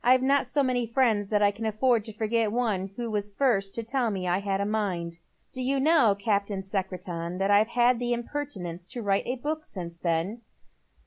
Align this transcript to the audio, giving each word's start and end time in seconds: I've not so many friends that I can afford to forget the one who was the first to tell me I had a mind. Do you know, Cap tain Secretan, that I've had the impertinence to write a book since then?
I've 0.03 0.23
not 0.23 0.47
so 0.47 0.63
many 0.63 0.87
friends 0.87 1.29
that 1.29 1.43
I 1.43 1.51
can 1.51 1.67
afford 1.67 2.05
to 2.05 2.11
forget 2.11 2.47
the 2.47 2.55
one 2.55 2.87
who 2.95 3.11
was 3.11 3.29
the 3.29 3.35
first 3.35 3.75
to 3.75 3.83
tell 3.83 4.09
me 4.09 4.27
I 4.27 4.39
had 4.39 4.59
a 4.59 4.65
mind. 4.65 5.19
Do 5.51 5.61
you 5.61 5.79
know, 5.79 6.15
Cap 6.17 6.47
tain 6.47 6.63
Secretan, 6.63 7.37
that 7.37 7.51
I've 7.51 7.67
had 7.67 7.99
the 7.99 8.11
impertinence 8.11 8.87
to 8.93 9.03
write 9.03 9.27
a 9.27 9.35
book 9.35 9.63
since 9.63 9.99
then? 9.99 10.41